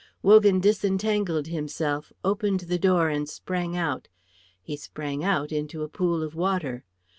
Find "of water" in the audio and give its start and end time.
6.23-6.85